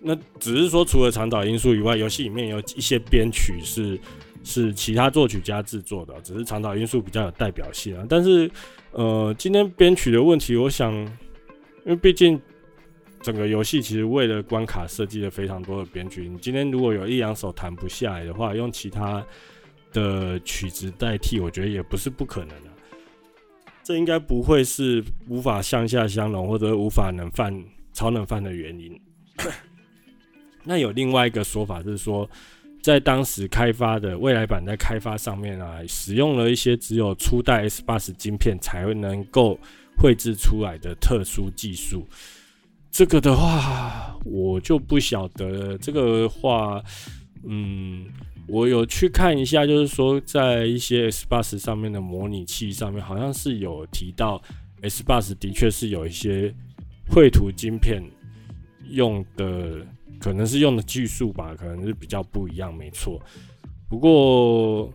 [0.00, 3.98] 那只是说除了长岛英树以外，游戏里面有一些编曲是。
[4.48, 8.06] 是其他作曲家制作的，只是长岛英树比较有代表性啊。
[8.08, 8.48] 但是，
[8.92, 12.40] 呃，今天编曲的问题，我想，因为毕竟
[13.20, 16.28] 整个游戏其实为了关卡设计了非常多的编曲。
[16.28, 19.20] 你今天如果有一两首弹不下来的话，用其他
[19.92, 22.70] 的曲子代替，我觉得也不是不可能的。
[23.86, 27.54] 这应该不会是无法向下相容或者无法冷饭
[27.92, 29.00] 超冷饭的原因。
[30.64, 32.28] 那有另外一个说法是说。
[32.82, 39.58] 在当时开发的未来版在开发上面啊，使用了一些只有初代 S80 晶片才能够
[39.98, 42.06] 绘制出来的特殊技术。
[42.92, 45.76] 这个的话，我就不晓得。
[45.78, 46.80] 这个话，
[47.42, 48.06] 嗯，
[48.48, 54.42] 我有去看一下，就是说在一些 S80 上面的模拟器上面，好像是有提到
[54.82, 56.54] S80 的确是有一些
[57.08, 58.02] 绘图晶片
[58.90, 59.86] 用的。
[60.18, 63.20] 可能是用的技术吧，可能是比较不一样，没错。
[63.86, 64.90] 不过，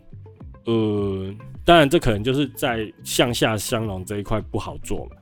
[0.66, 1.32] 呃，
[1.64, 5.16] 当然这可能就是在向下相容这一块不好做嘛，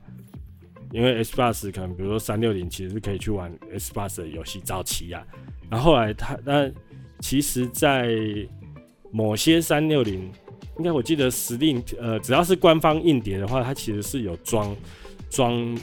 [0.90, 5.22] 因为 Xbox 可能比如说三六零其实是可以去玩 Xbox 的游戏早期啊，
[5.68, 6.66] 然后后来它，那
[7.20, 8.16] 其实，在
[9.10, 10.30] 某些三六零，
[10.78, 14.76] 应该我记得实力，呃，只要是官方硬碟的话，它其实是有装
[15.28, 15.78] 装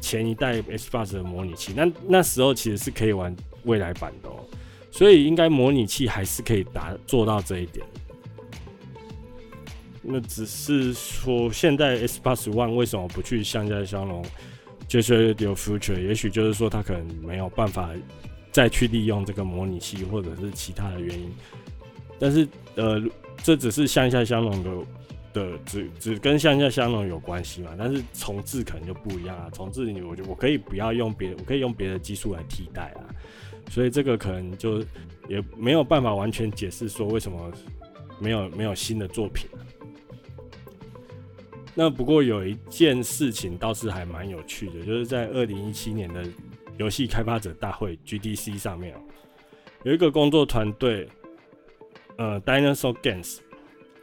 [0.00, 3.34] 前一代 Xbox 的模拟器，那那时候其实是可以玩。
[3.64, 4.44] 未来版的哦，
[4.90, 7.86] 所以应该模拟器还是可以达做到这一点。
[10.02, 14.20] 那只是说现在 Xbox One 为什么不去向下相容
[14.88, 16.04] Jet Set Radio Future？
[16.04, 17.88] 也许就是说他可能没有办法
[18.52, 21.32] 再去利用这个模拟器，或者是其他的原因。
[22.20, 23.02] 但是呃，
[23.42, 24.70] 这只是向下相容的
[25.32, 27.70] 的只只跟向下相容有关系嘛？
[27.76, 29.50] 但是重置可能就不一样啊。
[29.50, 33.02] 重置你，我就我可以不要用别，我可以用别的技术来替代啊。
[33.70, 34.80] 所以这个可能就
[35.28, 37.50] 也没有办法完全解释说为什么
[38.18, 39.48] 没有没有新的作品。
[41.74, 46.22] 那不过有一件事情倒是还蛮有趣的，就是在二零一七年的
[46.82, 48.92] 游戏开发者大会 GDC 上面，
[49.84, 51.08] 有一个工作团队，
[52.18, 53.38] 呃，Dinosaur Games，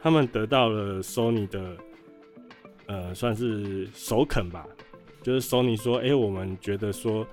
[0.00, 1.76] 他们得到了 Sony 的，
[2.86, 4.66] 呃，算是首肯吧，
[5.22, 7.26] 就是 Sony 说，哎、我们觉得说，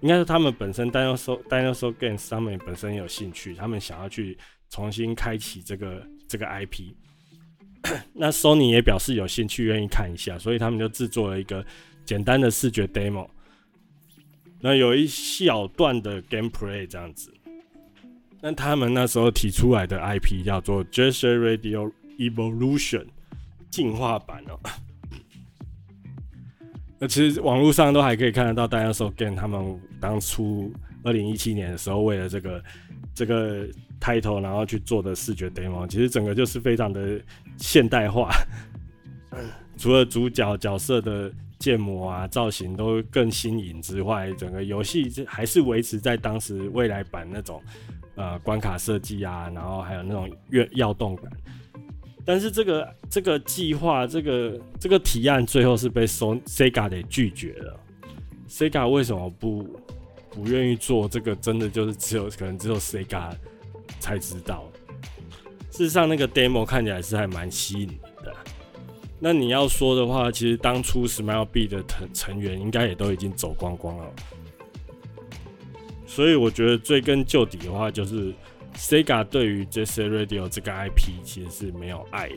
[0.00, 4.38] 应该是他们本身 Dinosaur Dinosaur Games 上面本身有兴趣，他们想要去
[4.70, 6.94] 重新开启这个这个 IP。
[8.14, 11.62] 那 Sony 也表示有兴趣，愿意看一下，所以他们就制作了一个
[12.06, 13.28] 简单的视觉 demo。
[14.64, 17.30] 那有一小段的 gameplay 这样子。
[18.40, 23.04] 那他们那时候提出来的 IP 叫做 Jet Set Radio Evolution
[23.68, 24.58] 进化版哦。
[26.98, 30.72] 那其实网络上都还可以看得到，Dinosaur Game 他们当初
[31.02, 32.64] 二零一七年的时候，为了这个
[33.14, 33.68] 这个
[34.00, 37.20] title，然后去做的视觉 demo，其实整个就是非常的。
[37.56, 38.34] 现代化，
[39.78, 41.30] 除了主角角色的
[41.64, 47.62] 建模啊、造型都更新颖之外，整个游戏还是维持在当时未来版那种
[48.16, 51.24] 呃关卡设计啊，然后还有那种跃跃动感。
[52.22, 57.80] 但是这个这个计划、这个这个提案最后是被 Sega 给拒绝了。
[58.46, 59.62] Sega 为什么不
[60.28, 61.34] 不愿意做这个？
[61.36, 63.32] 真的就是只有可能只有 Sega
[64.00, 64.70] 才知道。
[65.70, 67.88] 事实上，那个 demo 看起来是还蛮吸引
[68.22, 68.36] 的。
[69.18, 74.12] 那你要说的话，其实当初 Smile B 的成成员应该也都已经走光光了。
[76.06, 78.32] 所以我觉得追根究底的话，就是
[78.76, 82.36] Sega 对于 Jet Set Radio 这个 IP 其实是没有爱的，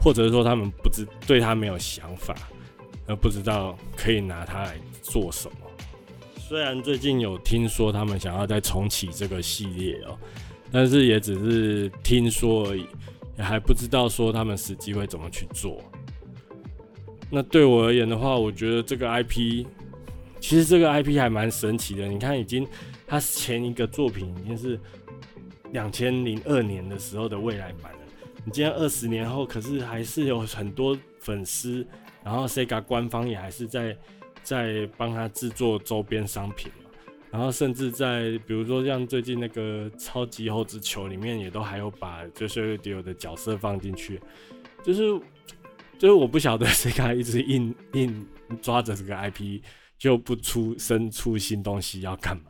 [0.00, 2.34] 或者说他们不知对他没有想法，
[3.06, 5.56] 而不知道可以拿它来做什么。
[6.38, 10.18] 虽然最近有听说他们想要再重启这个系列哦。
[10.72, 12.86] 但是也只是听说而已，
[13.40, 15.82] 还不知道说他们实际会怎么去做。
[17.30, 19.66] 那对我而言的话，我觉得这个 IP，
[20.40, 22.06] 其实这个 IP 还蛮神奇的。
[22.06, 22.66] 你看，已经
[23.06, 24.78] 他前一个作品已经是
[25.72, 27.98] 两千零二年的时候的未来版了。
[28.44, 31.86] 你今天二十年后，可是还是有很多粉丝，
[32.24, 33.96] 然后 Sega 官方也还是在
[34.42, 36.72] 在帮他制作周边商品。
[37.30, 44.20] 然后甚至在比如说像最近那个超级猴子球里面，也都还有把 Jet Set Radio 的角色放进去，
[44.82, 45.02] 就是
[45.96, 48.26] 就是我不晓得谁敢一直硬硬
[48.60, 49.60] 抓着这个 IP
[49.96, 52.42] 就不出生出新东西要干嘛？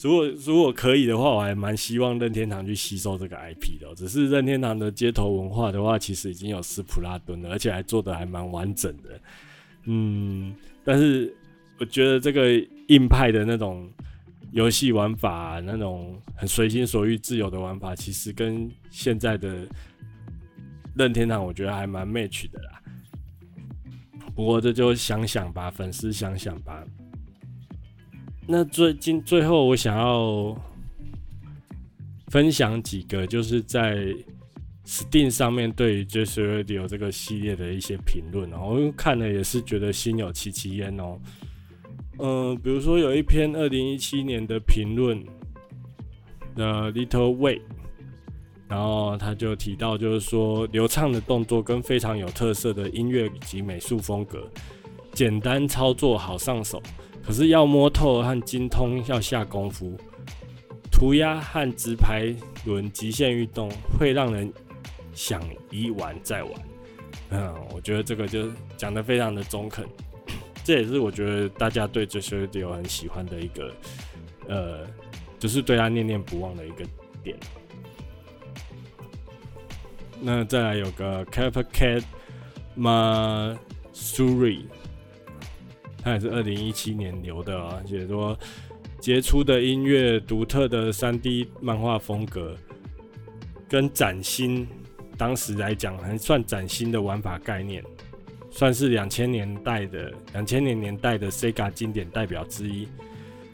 [0.00, 3.94] 如果如果可以的话，我还蛮希望任天堂去吸收这个 IP 的。
[3.94, 9.20] 只是任天堂的街头文化的话，其实已经有斯普拉遁了，而且还做得还蛮完整的。
[9.84, 11.36] 嗯，但是。
[11.78, 12.52] 我觉得这个
[12.88, 13.90] 硬派的那种
[14.52, 19.66] 游戏玩法，那种很随心所欲、自由的玩法，其实跟现在的
[20.94, 22.80] 任天堂，我觉得还蛮 match 的啦。
[24.34, 26.84] 不过这就想想吧，粉丝想想吧。
[28.46, 30.56] 那最近最后，我想要
[32.28, 34.14] 分享几个，就是在
[34.86, 41.18] Steam 上面对于 Jet Set Radio 这个系列的一些评论，然后看了也是觉得心有戚戚焉哦。
[42.18, 45.22] 嗯、比如说有一篇二零一七年的评论
[46.54, 47.60] 的 Little Way，
[48.68, 54.48] 然后他就提到，就是说流畅的动作跟非常有特色的音乐以及美术风格，
[55.12, 56.82] 简单操作好上手，
[57.24, 59.96] 可是要摸透和精通要下功夫，
[60.90, 64.52] 涂鸦和直排轮极限运动会让人
[65.12, 66.52] 想一玩再玩。
[67.30, 69.84] 嗯，我觉得这个就讲得非常的中肯。
[70.64, 73.74] 这也是我觉得大家对 Jet Set Radio 很喜欢的一个，
[74.48, 74.86] 呃，
[75.38, 76.84] 就是对他念念不忘的一个
[77.22, 77.36] 点。
[80.20, 82.02] 那再来有个 Carpet Cat
[82.74, 84.62] Masuri，
[86.02, 88.38] 他也是二零一七年留的啊，写说
[89.00, 92.56] 杰出的音乐、独特的三 D 漫画风格，
[93.68, 94.66] 跟崭新，
[95.18, 97.84] 当时来讲还算崭新的玩法概念。
[98.56, 102.86] 算是两千年代的两千年年代的 Sega 经典代表之一，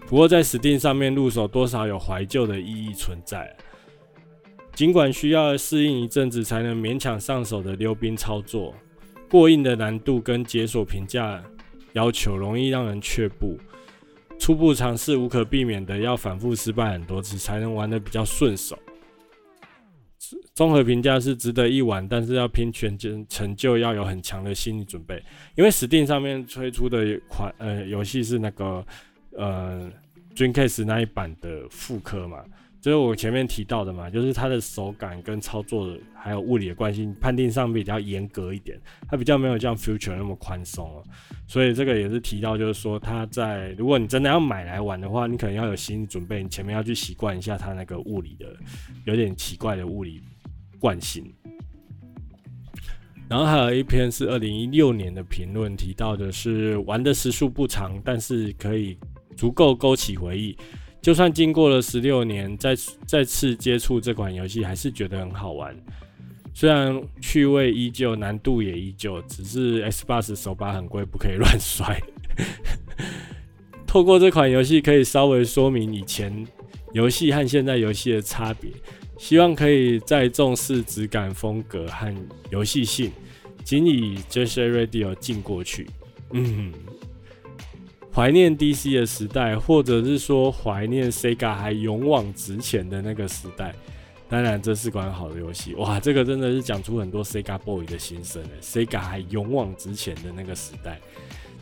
[0.07, 3.57] 不过在 Steam 上面入手多少有怀旧的意义存在。
[4.75, 8.75] 尽管需要适应一阵子才能勉强上手的溜冰操作，
[9.31, 11.43] 过硬的难度跟解锁评价
[11.95, 13.59] 要求容易让人却步。
[14.39, 18.79] 初步尝试无可避免的要反复失败很多次才能玩得比较顺手。
[20.55, 22.97] 综合评价是值得一玩，但是要拼全
[23.29, 25.23] 成就要有很强的心理准备。
[25.57, 28.85] 因为 Steam 上面推出的款呃游戏是那个
[29.37, 29.91] 呃
[30.35, 32.45] Dreamcast 那一版的复刻嘛。
[32.81, 41.03] 就是我前面提到的嘛，就是它的手感跟操作还有物理的惯性，判定上比较严格一点，它比较没有像 Future 那么宽松了。
[41.47, 48.47] 所以这个也是提到，就是说它在如果你真的要买来玩的话，你可能要有心理准备，你前面要去习惯一下它那个物理的
[49.05, 50.23] 有点奇怪的物理
[50.79, 51.31] 惯性。
[53.29, 58.99] 然后还有一篇是二零一六年的评论，提到的是玩的时数不长，但是可以
[59.37, 60.57] 足够勾起回忆。
[61.01, 65.75] 就算经过了十六年，再再次接触这款游戏，还是觉得很好玩。
[66.53, 71.99] 虽然趣味依旧，难度也依旧，只是 Xbox 手把很贵，不可以乱摔。
[73.87, 76.47] 透过这款游戏，可以稍微说明以前
[76.93, 78.71] 游戏和现在游戏的差别。
[79.17, 82.15] 希望可以再重视质感、风格和
[82.51, 83.13] 游戏性，
[83.65, 85.89] 仅以 Just Radio 进过去。
[86.33, 86.73] 嗯。
[88.15, 93.75] 怀念 DC 的时代，或者是说怀念 Sega 还勇往直前的那个时代。
[94.29, 95.75] 当然，这是款好的游戏。
[95.75, 98.49] 哇，这个真的是讲出很多 Sega Boy 的心声了。
[98.61, 101.01] Sega 还勇往直前的那个时代，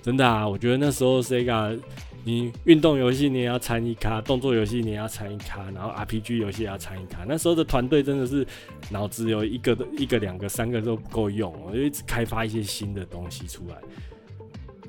[0.02, 0.46] 真的啊！
[0.46, 1.78] 我觉得那时候 Sega，
[2.24, 7.24] 你运动游戏你也要参一咖，动作游戏你也要参一咖，然后 RPG 游戏也要参一咖。
[7.26, 8.46] 那时候的团队真的是
[8.90, 13.76] 脑子有一个、一个、两个、三个都不够用，我就一直开发一些新的东西出来，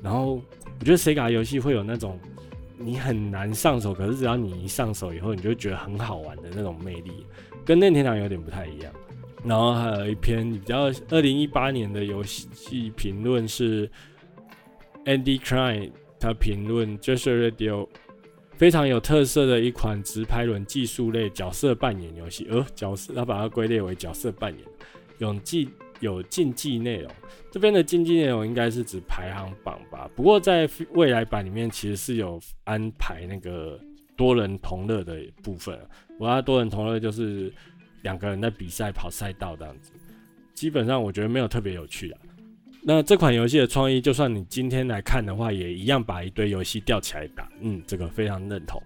[0.02, 0.40] 然后。
[0.78, 2.18] 我觉得 Sega 游戏会有那种
[2.78, 7.26] 你很难上手，可是只要你一上手以后，你就觉得很好玩的那种魅力，
[7.66, 8.90] 跟任天堂有点不太一样。
[9.44, 13.90] 然后还有一篇比较二零一八年的游戏评论是
[15.04, 17.86] Andy Klein，他评论 Jesse Radio
[18.56, 24.62] 非常有特色的一款直排轮技术类角色扮演游戏，呃，角色他把它归类为角色扮演，
[25.18, 25.68] 勇气。
[26.00, 27.10] 有竞技内容，
[27.52, 30.10] 这边的竞技内容应该是指排行榜吧。
[30.16, 33.78] 不过在未来版里面，其实是有安排那个
[34.16, 35.78] 多人同乐的部分。
[36.18, 37.52] 我要多人同乐就是
[38.02, 39.92] 两个人在比赛跑赛道这样子。
[40.54, 42.16] 基本上我觉得没有特别有趣的。
[42.82, 47.46] 那这款游戏的创意，就算你今天来看的话，也一样把一堆游戏吊起来打。
[47.60, 48.82] 嗯，这个非常认同。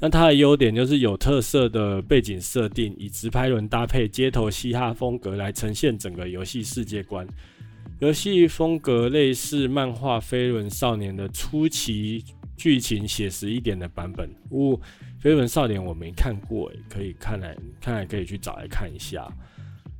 [0.00, 7.26] 那它的优点就是有特色的背景设定，以直排轮搭配街头嘻哈风格来呈现整个游戏世界观。
[7.98, 12.24] 游戏风格类似漫画《飞轮少年》的初期
[12.56, 14.30] 剧情写实一点的版本。
[14.50, 14.76] 呜、
[15.18, 19.28] 《飞轮少年》我没看过，诶，可以看来看来可以去找来看一下。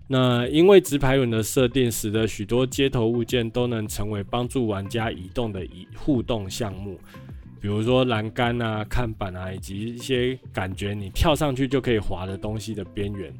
[0.06, 7.00] 那因为直排轮的设定，使得许多街头物件都能成为帮助玩家移动的移互动项目。
[7.60, 13.32] 比如说栏杆啊、看板啊，以及一些感觉你跳上去就可以滑的东西的边缘，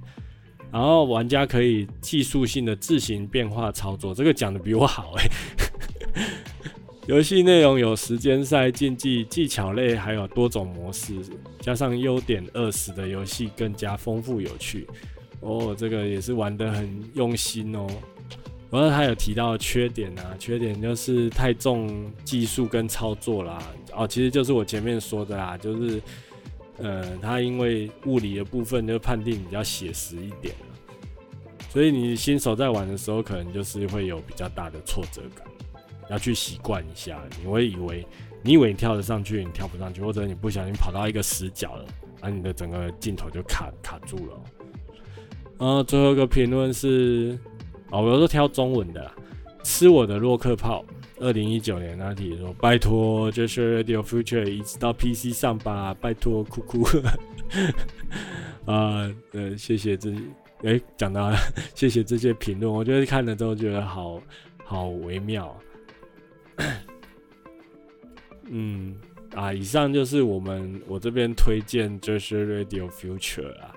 [0.72, 4.14] 然后玩家可以技术性的自行变化操作。
[4.14, 5.24] 这个讲的比我好哎、
[7.06, 11.14] 游戏内容有时间赛、竞技、技巧类，还有多种模式，
[11.60, 14.86] 加上优点二使的游戏更加丰富有趣。
[15.40, 17.86] 哦，这个也是玩得很用心哦。
[18.70, 23.58] 然后他有提到缺点啊，缺点就是太重技术跟操作啦。
[23.94, 26.02] 哦，其实就是我前面说的啦，就是，
[26.76, 30.54] 呃，他因为物理的部分就判定比较写实一点，
[31.70, 35.46] 所以你新手在玩的时候，可能就是会有比较大的挫折感，
[36.10, 37.18] 要去习惯一下。
[37.42, 38.06] 你会以为
[38.42, 41.86] 你以为你跳得上去，你跳不上去，或者你不小心跑到一个死角了，
[42.20, 44.40] 而你的整个镜头就卡卡住了。
[45.58, 47.38] 然后最后一个评论是。
[47.90, 49.10] 哦，我都挑中文的。
[49.64, 50.84] 吃我的洛克炮，
[51.18, 56.86] 二零一九年那题说，拜托，Jet Set Radio Future 移植到 PC 上吧，拜托，哭哭。
[58.64, 60.10] 啊，呃，谢谢这，
[60.62, 61.36] 哎、欸，讲到了，
[61.74, 64.22] 谢谢这些评论，我觉得看了之后觉得好
[64.64, 65.54] 好微妙。
[68.48, 68.96] 嗯，
[69.34, 73.74] 啊，以上就是我们我这边推荐 Jet Set Radio Future 啊。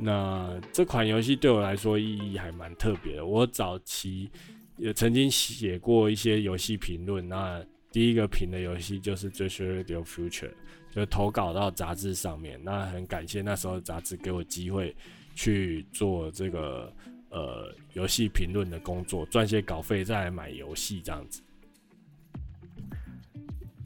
[0.00, 3.26] 那这款游戏对我来说意义还蛮特别的。
[3.26, 4.30] 我早期
[4.76, 10.50] 也曾经写过一些游戏评论，那第一个评的游戏就是《Jet Set Radio Future》，
[10.94, 12.60] 就投稿到杂志上面。
[12.62, 14.94] 那很感谢那时候杂志给我机会
[15.34, 16.92] 去做这个
[17.30, 21.42] 呃游戏评论的工作，赚些稿费再来买游戏这样子。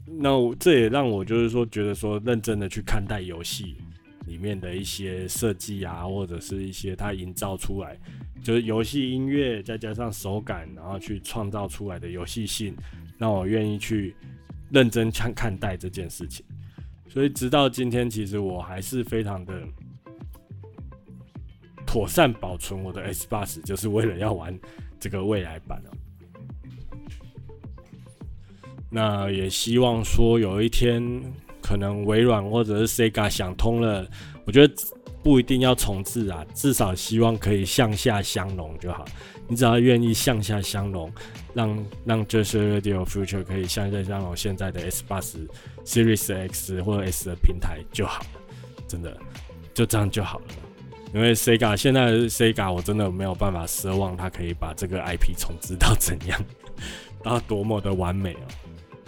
[0.05, 3.77] 那这也让我就是说觉得说认真的去看待游戏。
[4.25, 7.99] 里面的一些设计啊，或者是一些它营造出来，
[8.43, 12.75] 就是游戏音乐再加上手感，然后去创造出来的游戏性，
[13.17, 14.15] 让我愿意去
[14.71, 16.45] 认真看看待这件事情。
[17.09, 19.53] 所以直到今天，其实我还是非常的
[21.85, 24.57] 妥善保存我的 Xbox，就是为了要玩
[24.99, 25.91] 这个未来版哦。
[28.89, 31.01] 那也希望说有一天，
[31.63, 34.05] 可能微软或者是 Sega 想通了，
[34.45, 34.73] 我觉得
[35.23, 39.05] 不一定要重置啊，至少希望可以向下相容就好。
[39.47, 41.11] 你只要愿意向下相容，
[41.53, 45.47] 让让 Just Radio Future 可以向下相容现在的 S 八十
[45.85, 48.41] Series X 或者 S 的平台就好了，
[48.87, 49.17] 真的
[49.73, 50.45] 就这样就好了。
[51.13, 56.43] 因为 Sega 现在 Sega 我真的没有办法奢望它可以把这个 IP 重置到怎样，
[57.21, 58.47] 到多么的完美哦。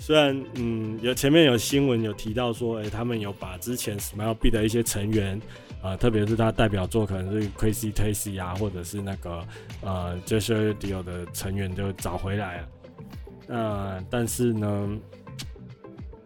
[0.06, 5.36] 虽然，嗯，有前面有新闻有提到说，诶、他们有把之前 Smile B 的一些成员，
[5.82, 9.44] 啊、呃，特别是他代表作可能是 Crazy Taxi 啊，或者是那个
[9.82, 12.68] 呃 j e s s e d i o 的成员就找回来了。
[13.48, 15.00] 呃，但是呢，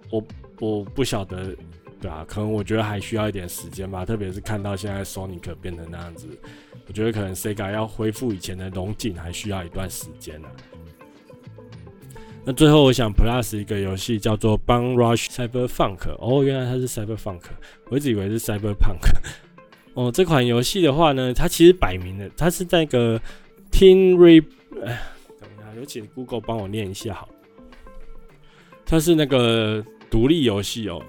[0.10, 0.22] 我
[0.60, 1.56] 我不晓得，
[2.02, 4.06] 对啊，可能我觉得还需要一点时间吧。
[4.06, 6.28] 特别是看到现在 Sonic 变成那样子，
[6.86, 10.50] 我觉得可能 Sega 要恢复以前的龙井还需要一段时间呢。
[12.46, 17.42] 那最后，我想 Plus 一个游戏叫做《Bum Rush Cyberfunk》哦，原来它是 Cyberfunk，
[17.90, 19.00] 我一直以为是 Cyberpunk。
[19.94, 23.20] 哦，这款游戏的话呢，它其实摆明了，它是在一个
[23.72, 24.44] Team Re，
[24.84, 25.02] 哎，
[25.40, 27.30] 等一下，有请 Google 帮我念一下好。
[28.86, 31.04] 它是那个独立游戏哦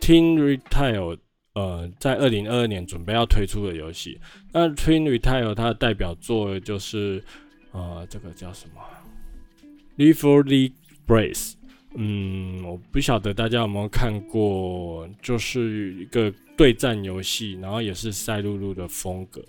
[0.00, 1.18] ，Team Retail，
[1.54, 4.18] 呃，在二零二二年准备要推出的游戏。
[4.52, 7.22] 那 Team Retail 它的代表作就是，
[7.70, 8.80] 呃，这个叫什么
[9.96, 10.74] ？Leave for the
[11.06, 11.54] Brace，
[11.94, 19.44] 嗯，我不晓得大家有没有看过，就是一个对战游戏，然后也是赛璐璐的风格，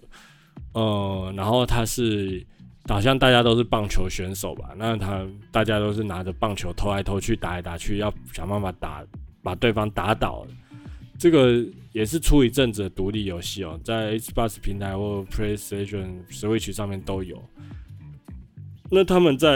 [0.74, 2.46] 呃，然后它是
[2.90, 4.74] 好像大家都是棒球选手吧？
[4.78, 9.06] 那他大家都是拿着棒球投来投去，打来打去，要想办法打
[9.42, 10.46] 把对方打倒。
[11.18, 11.64] 这个
[11.94, 17.42] 也是出一阵子的独立游戏哦，在 Xbox 平台或 PlayStation Switch 上面都有。
[18.96, 19.50] 那他们在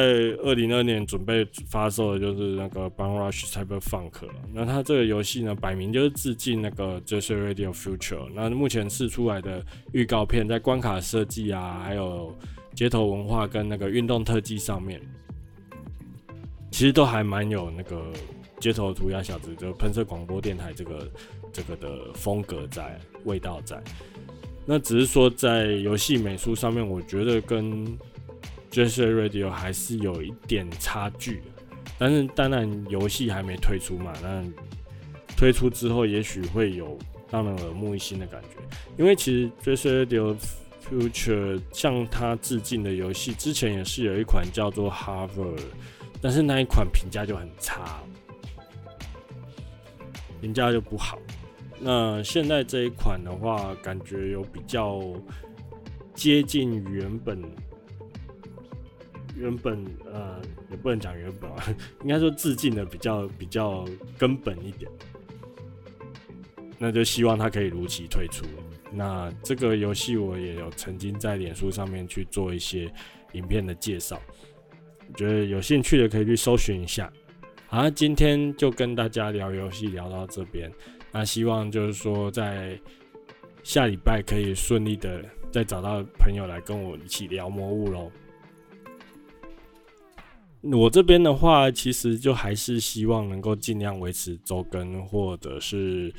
[0.44, 4.10] 二零二二年准备发售的就是那个《Bum Rush Cyberfunk》。
[4.52, 8.18] 那它这个游戏呢，摆明就是致敬那个《Jet Set Radio Future》。
[8.34, 12.36] 那目前试出来的预告片，在关卡设计啊，还有
[12.74, 15.00] 街头文化跟那个运动特技上面，
[16.72, 18.12] 其实都还蛮有那个
[18.60, 21.12] 街头涂鸦小子，就喷射广播电台这个
[21.54, 23.80] 这个的风格在，味道在。
[24.66, 27.86] 那只是说在游戏美术上面，我觉得跟
[28.78, 31.42] Jesse Radio 还是有一点差距，
[31.98, 34.44] 但是当然游戏还没推出嘛，那
[35.36, 36.96] 推出之后也许会有
[37.32, 38.50] 让人耳目一新的感觉。
[38.96, 40.38] 因为其实 Jesse Radio
[40.88, 45.60] Future 向他致敬的游戏之前也是有一款叫做 Harvard，
[46.22, 48.00] 但是那一款评价就很差，
[50.40, 51.18] 评价就不好。
[51.80, 55.02] 那现在这一款的话，感觉有比较
[56.14, 57.42] 接近原本。
[59.38, 61.64] 原本呃也不能讲原本啊，
[62.04, 63.86] 应该说致敬的比较比较
[64.18, 64.92] 根本一点，
[66.78, 68.46] 那就希望它可以如期退出。
[68.92, 72.92] 那这个游戏我也有曾经在脸书上面去做一些
[73.34, 74.20] 影片的介绍，
[75.16, 77.12] 觉得有兴趣的可以去搜寻一下。
[77.68, 80.72] 好，今天就跟大家聊游戏聊到这边，
[81.12, 82.80] 那希望就是说在
[83.62, 85.22] 下礼拜可以顺利的
[85.52, 88.10] 再找到朋友来跟我一起聊魔物喽。
[90.62, 96.14] 我这边的话，其实就还是希望能够尽量维持周更，或者是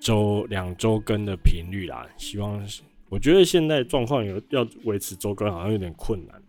[0.00, 2.06] 周两周更的频率啦。
[2.16, 2.64] 希望，
[3.08, 6.40] 我觉得现在状况有要维持周更，好像有点困难。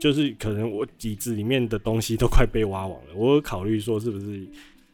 [0.00, 4.46] 就是可能我底子里面的东西都快被挖完了，我有考虑说是不是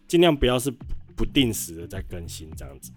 [0.06, 0.70] 尽量不要是
[1.16, 2.92] 不定时的在更新这样子。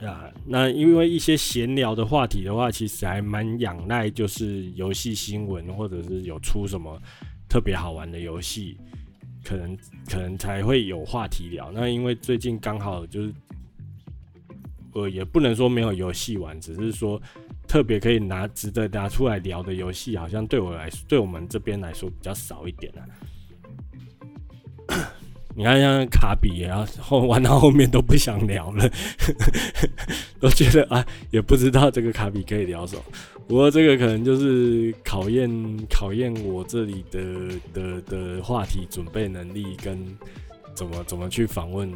[0.00, 7.00] 啊，那因为一些闲聊的话题的话，其实还蛮仰赖就是游戏新闻，或者是有出什么
[7.48, 8.78] 特别好玩的游戏，
[9.42, 9.76] 可能
[10.08, 11.72] 可能才会有话题聊。
[11.72, 13.34] 那因为最近刚好就是，
[14.92, 17.20] 呃，也不能说没有游戏玩，只是说
[17.66, 23.02] 特别可以拿值得拿出来聊的游戏，好像对我来说，对我们这边来说比较少一点啊。
[25.58, 28.88] 你看，像卡比，然后玩到后面都不想聊了，
[30.38, 33.02] 都觉得啊，也不知道这个卡比可以聊什么。
[33.48, 35.50] 不过这个可能就是考验
[35.90, 37.20] 考验我这里的
[37.74, 39.98] 的的话题准备能力跟
[40.74, 41.90] 怎么怎么去访问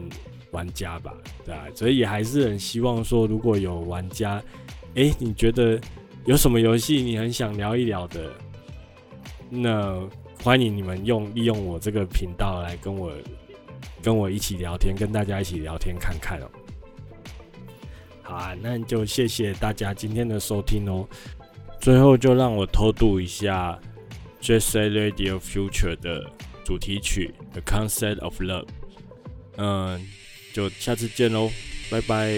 [0.50, 4.42] 玩家吧，对啊，所以也还是很希望说，如果有玩家，
[4.96, 5.78] 哎、你觉得
[6.24, 8.28] 有什么游戏你很想聊一聊的，
[9.48, 10.00] 那
[10.42, 13.12] 欢迎你们用利用我这个频道来跟我
[14.02, 16.50] 跟我一起聊天，跟大家一起聊天看看哦。
[18.22, 21.06] 好啊，那就谢谢大家今天的收听哦。
[21.80, 23.78] 最后就让我偷渡一下
[24.44, 26.30] 《Jet Set Radio Future》的
[26.64, 28.64] 主题曲《The Concept of Love》。
[29.56, 30.00] 嗯。
[30.54, 31.50] 就下次见喽，
[31.90, 32.28] 拜拜。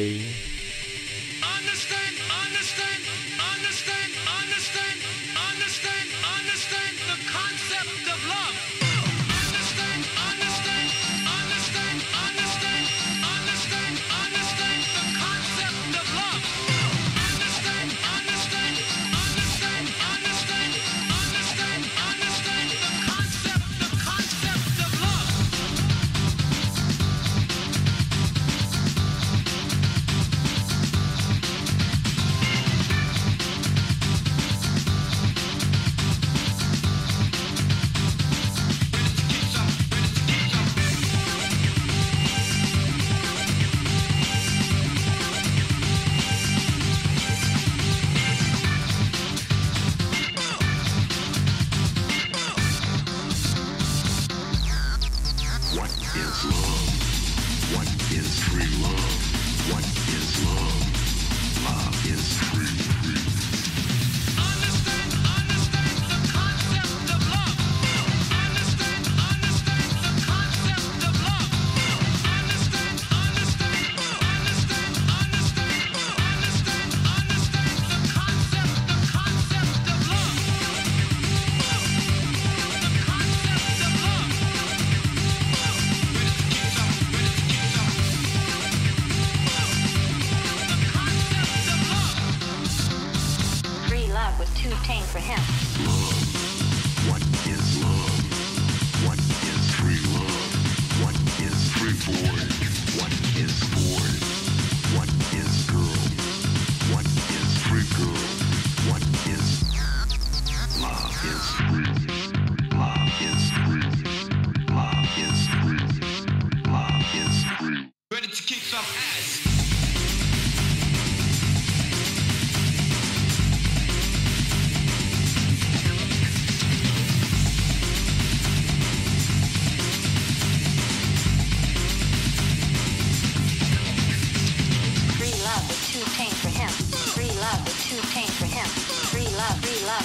[58.16, 59.72] is free love?
[59.72, 59.84] What
[60.14, 61.64] is love?
[61.64, 62.93] Love is free.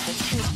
[0.05, 0.48] the truth.